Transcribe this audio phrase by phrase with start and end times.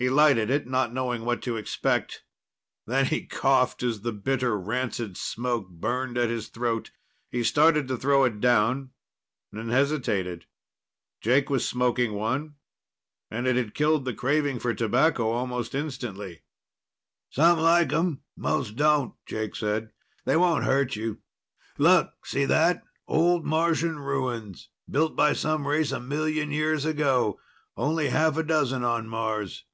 [0.00, 2.22] He lighted it, not knowing what to expect.
[2.86, 6.90] Then he coughed as the bitter, rancid smoke burned at his throat.
[7.30, 8.92] He started to throw it down,
[9.52, 10.46] and hesitated.
[11.20, 12.54] Jake was smoking one,
[13.30, 16.44] and it had killed the craving for tobacco almost instantly.
[17.28, 19.90] "Some like 'em, most don't," Jake said.
[20.24, 21.18] "They won't hurt you.
[21.76, 22.84] Look see that?
[23.06, 24.70] Old Martian ruins.
[24.90, 27.38] Built by some race a million years ago.
[27.76, 29.64] Only half a dozen on Mars."